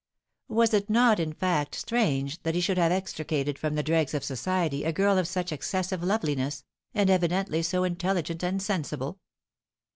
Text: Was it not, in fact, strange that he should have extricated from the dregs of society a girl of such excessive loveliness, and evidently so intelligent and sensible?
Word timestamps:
Was 0.47 0.73
it 0.73 0.89
not, 0.89 1.19
in 1.19 1.31
fact, 1.31 1.75
strange 1.75 2.41
that 2.41 2.55
he 2.55 2.59
should 2.59 2.79
have 2.79 2.91
extricated 2.91 3.59
from 3.59 3.75
the 3.75 3.83
dregs 3.83 4.15
of 4.15 4.23
society 4.23 4.83
a 4.83 4.91
girl 4.91 5.15
of 5.19 5.27
such 5.27 5.51
excessive 5.51 6.01
loveliness, 6.01 6.63
and 6.95 7.07
evidently 7.07 7.61
so 7.61 7.83
intelligent 7.83 8.41
and 8.41 8.63
sensible? 8.63 9.19